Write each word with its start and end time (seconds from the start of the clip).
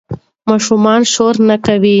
ماشومان 0.49 1.01
شور 1.13 1.35
نه 1.49 1.55
کوي. 1.65 1.89